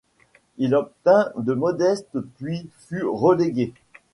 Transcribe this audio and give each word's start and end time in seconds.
Il 0.57 0.73
obtint 0.73 1.31
de 1.37 1.53
modeste 1.53 2.17
puis 2.39 2.67
fut 2.87 3.03
relégué. 3.05 3.71